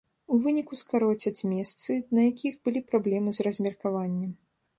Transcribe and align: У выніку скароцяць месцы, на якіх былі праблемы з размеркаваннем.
У 0.35 0.37
выніку 0.45 0.77
скароцяць 0.79 1.45
месцы, 1.51 1.99
на 2.15 2.21
якіх 2.31 2.57
былі 2.65 2.83
праблемы 2.89 3.29
з 3.41 3.47
размеркаваннем. 3.51 4.31